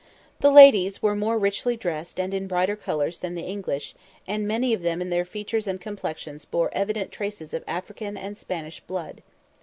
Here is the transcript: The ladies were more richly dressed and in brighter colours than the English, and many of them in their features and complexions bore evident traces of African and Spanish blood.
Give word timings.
The 0.39 0.49
ladies 0.49 1.03
were 1.03 1.13
more 1.15 1.37
richly 1.37 1.77
dressed 1.77 2.19
and 2.19 2.33
in 2.33 2.47
brighter 2.47 2.75
colours 2.75 3.19
than 3.19 3.35
the 3.35 3.43
English, 3.43 3.93
and 4.27 4.47
many 4.47 4.73
of 4.73 4.81
them 4.81 4.99
in 4.99 5.11
their 5.11 5.25
features 5.25 5.67
and 5.67 5.79
complexions 5.79 6.43
bore 6.43 6.71
evident 6.73 7.11
traces 7.11 7.53
of 7.53 7.63
African 7.67 8.17
and 8.17 8.35
Spanish 8.35 8.79
blood. 8.79 9.21